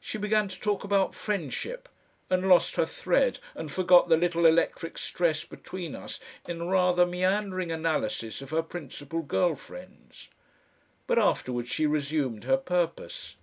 [0.00, 1.86] She began to talk about friendship,
[2.30, 7.04] and lost her thread and forgot the little electric stress between us in a rather
[7.04, 10.28] meandering analysis of her principal girl friends.
[11.06, 13.36] But afterwards she resumed her purpose.